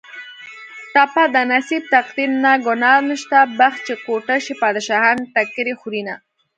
ټپه 0.93 1.25
ده: 1.33 1.41
نصیب 1.53 1.83
تقدیر 1.95 2.29
نه 2.43 2.51
ګناه 2.65 2.99
نشته 3.09 3.37
بخت 3.59 3.79
چې 3.87 3.93
کوټه 4.05 4.35
شي 4.45 4.53
بادشاهان 4.61 5.17
ټکرې 5.33 5.73
خورینه 5.81 6.15